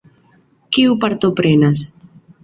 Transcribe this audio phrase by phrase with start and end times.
[0.77, 1.83] Kiu partoprenas?